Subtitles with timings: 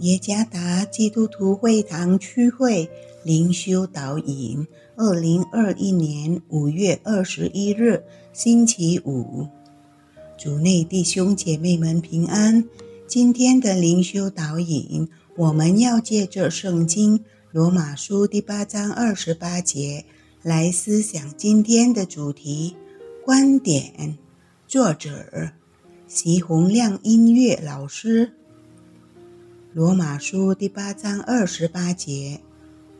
[0.00, 2.88] 耶加达基督徒会堂区会
[3.24, 4.64] 灵修导引，
[4.96, 9.48] 二零二一年五月二十一日，星期五，
[10.38, 12.64] 主内弟兄姐妹们平安。
[13.08, 20.04] 今天的灵修导引，我们要借着圣经罗马书第八章二十八节
[20.42, 22.76] 来思想今天的主题
[23.24, 24.16] 观点。
[24.68, 25.50] 作者：
[26.06, 28.34] 席洪亮音乐老师。
[29.78, 32.40] 罗马书第八章二十八节，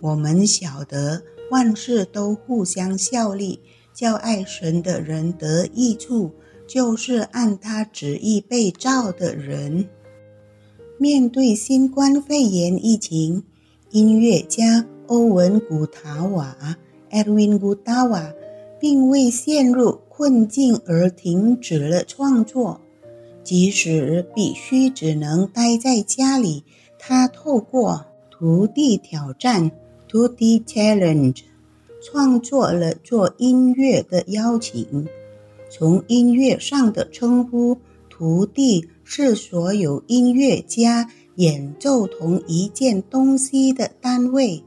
[0.00, 1.20] 我们晓得
[1.50, 3.58] 万事都互相效力，
[3.92, 6.30] 叫爱神的人得益处，
[6.68, 9.88] 就是按他旨意被召的人。
[11.00, 13.42] 面对新冠肺炎疫情，
[13.90, 16.56] 音乐家欧文·古塔瓦
[17.10, 18.32] （Edwin Gutawa）
[18.78, 22.80] 并未陷入困境而停止了创作。
[23.48, 26.64] 即使必须只能待在家里，
[26.98, 29.70] 他透过徒弟挑战
[30.06, 31.40] （To D Challenge）
[32.02, 35.08] 创作了做音乐的邀请。
[35.70, 37.78] 从音乐上的称呼，
[38.10, 44.62] 徒弟是所有音乐家演奏同一件东西的单位，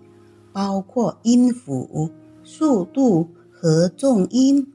[0.51, 2.09] 包括音符、
[2.43, 4.73] 速度和重音。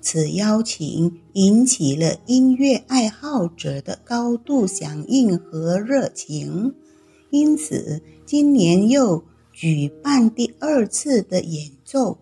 [0.00, 6.74] 此邀请引起了音乐爱好者的高度响应和热情，
[7.30, 12.16] 因此今年又举办第二次的演奏。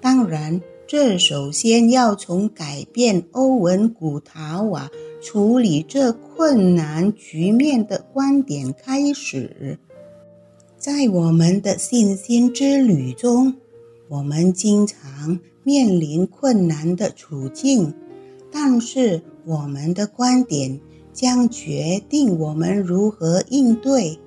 [0.00, 4.90] 当然，这首先要从改变欧文·古塔瓦
[5.22, 9.78] 处理这困难局面的观点开始。
[10.78, 13.54] 在我们的信心之旅中，
[14.08, 15.40] 我们经常。
[15.70, 17.94] 面临困难的处境，
[18.50, 20.80] 但是我们的观点
[21.12, 24.18] 将决定我们如何应对。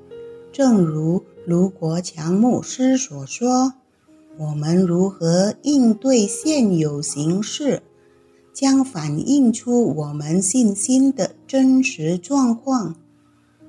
[0.53, 3.73] 正如卢国强牧师所说
[4.39, 7.83] ：“我们如何应对现有形势，
[8.53, 12.95] 将反映出我们信心的真实状况。”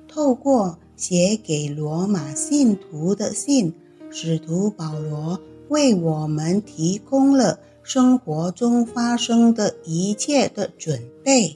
[0.07, 3.73] 透过写给罗马信徒的信，
[4.09, 5.37] 使徒保罗。
[5.67, 11.55] 为我们提供了生活中发生的一切的准备。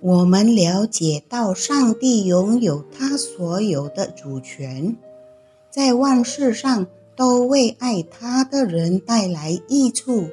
[0.00, 4.96] 我们了解到，上帝拥有他所有的主权，
[5.68, 10.28] 在万事上都为爱他的人带来益处。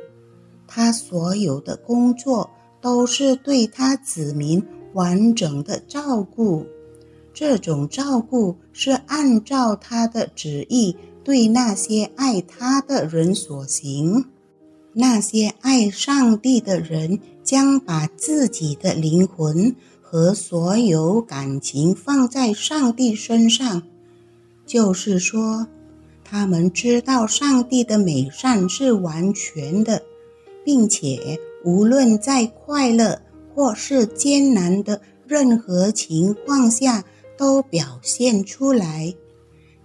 [0.68, 4.64] 他所有的工作都是对他子民
[4.94, 6.64] 完整的照顾，
[7.34, 10.96] 这种照顾是按照他的旨意。
[11.24, 14.26] 对那些爱他的人所行，
[14.94, 23.84] 那些爱上帝的人将把自己的灵魂和所有感情放在上帝身上。
[24.66, 25.68] 就是说，
[26.24, 30.04] 他们知道上帝的美善是完全的，
[30.64, 33.22] 并且无论在快乐
[33.54, 37.04] 或是艰难的任何情况下
[37.38, 39.14] 都表现出来。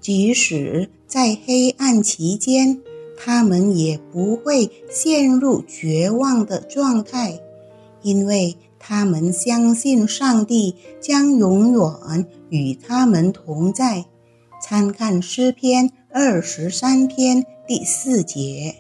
[0.01, 2.81] 即使在黑暗期间，
[3.21, 7.41] 他们也不会陷入绝望的状态，
[8.03, 14.05] 因为他们相信上帝将永远与他们同在。
[14.61, 18.75] 参看诗篇二十三篇第四节。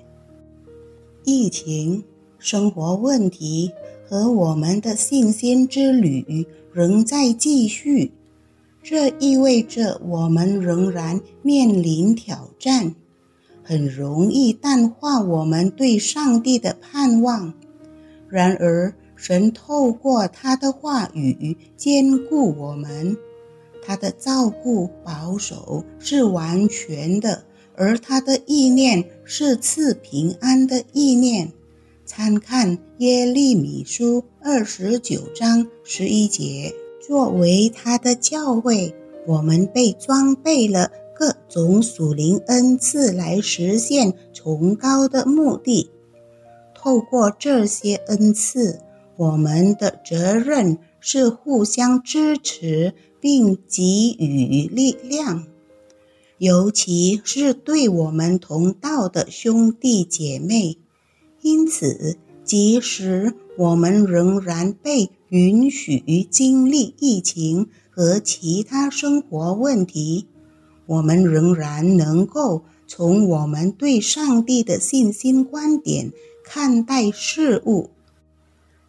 [1.24, 2.04] 疫情、
[2.38, 3.70] 生活问题
[4.08, 8.12] 和我们的信心之旅仍在继续。
[8.82, 12.94] 这意味着我们仍然面临挑战，
[13.68, 17.52] 很容易淡化我们对上帝的盼望。
[18.30, 23.14] 然而，神透过他的话语兼顾我们，
[23.84, 27.44] 他的照顾保守是完全的，
[27.76, 31.52] 而他的意念是赐平安的意念。
[32.06, 36.74] 参看耶利米书二十九章十一节。
[37.06, 38.94] 作为他的教会，
[39.26, 45.90] 我们被装备了各种属灵恩赐来实现崇高的目的。
[46.72, 48.78] 透过这些恩赐，
[49.16, 55.44] 我们的责任是互相支持并给予力量，
[56.38, 60.78] 尤其是对我们同道的兄弟姐妹。
[61.42, 70.26] 因此，即使我们仍然被允许经历疫情和其他生活问题，
[70.88, 76.10] 我们仍然能够从我们对上帝的信心观点
[76.42, 77.90] 看待事物，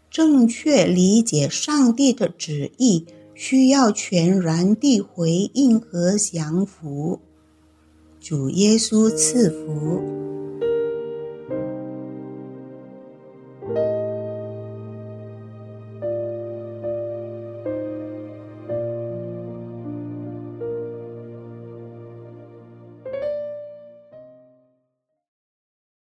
[0.09, 3.05] 正确理解上帝的旨意，
[3.35, 7.19] 需要全然地回应和降服。
[8.21, 10.28] 主耶稣赐福。